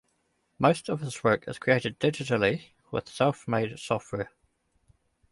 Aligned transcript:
Most 0.57 0.89
of 0.89 1.01
his 1.01 1.23
work 1.23 1.47
is 1.47 1.59
created 1.59 1.99
digitally 1.99 2.69
with 2.89 3.07
self 3.07 3.47
made 3.47 3.77
software. 3.77 4.31